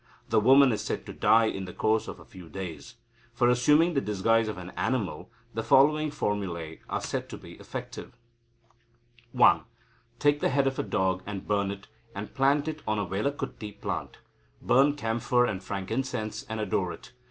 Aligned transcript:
The 0.29 0.39
woman 0.39 0.71
is 0.71 0.81
said 0.83 1.05
to 1.05 1.13
die 1.13 1.45
in 1.45 1.65
the 1.65 1.73
course 1.73 2.07
of 2.07 2.19
a 2.19 2.25
few 2.25 2.49
days. 2.49 2.95
For 3.35 3.47
assuming 3.49 3.93
the 3.93 4.01
disguise 4.01 4.47
of 4.47 4.57
an 4.57 4.71
animal, 4.71 5.29
the 5.53 5.61
following 5.61 6.09
formulæ 6.09 6.79
are 6.89 7.01
said 7.01 7.29
to 7.29 7.37
be 7.37 7.51
effective: 7.59 8.11
1. 9.33 9.61
Take 10.17 10.39
the 10.39 10.49
head 10.49 10.65
of 10.65 10.79
a 10.79 10.83
dog 10.83 11.21
and 11.27 11.47
burn 11.47 11.69
it, 11.69 11.85
and 12.15 12.33
plant 12.33 12.67
on 12.87 12.97
it 12.97 13.01
a 13.03 13.05
vellakuthi 13.05 13.79
plant. 13.79 14.17
Burn 14.59 14.95
camphor 14.95 15.45
and 15.45 15.61
frankincense, 15.63 16.47
and 16.49 16.59
adore 16.59 16.93
it. 16.93 17.11